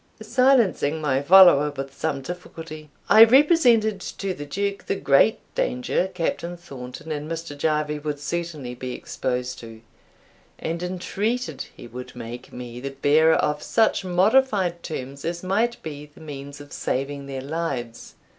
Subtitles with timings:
[0.19, 6.57] Silencing my follower with some difficulty, I represented to the Duke the great danger Captain
[6.57, 7.55] Thornton and Mr.
[7.55, 9.81] Jarvie would certainly be exposed to,
[10.57, 16.07] and entreated he would make me the bearer of such modified terms as might be
[16.07, 18.15] the means of saving their lives.